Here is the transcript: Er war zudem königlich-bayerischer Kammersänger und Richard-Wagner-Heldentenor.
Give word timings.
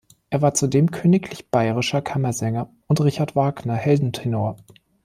Er 0.31 0.41
war 0.41 0.55
zudem 0.55 0.89
königlich-bayerischer 0.89 2.01
Kammersänger 2.01 2.71
und 2.87 2.99
Richard-Wagner-Heldentenor. 3.01 4.57